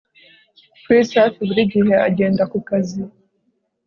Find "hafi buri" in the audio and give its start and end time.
1.21-1.63